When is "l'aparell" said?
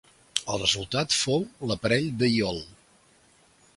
1.73-2.09